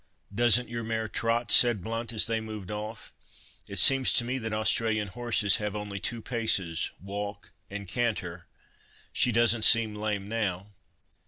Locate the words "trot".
1.07-1.51